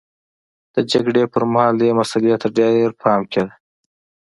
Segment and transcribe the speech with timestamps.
[0.73, 3.53] د جګړې پرمهال دې مسئلې ته ډېر پام کېده.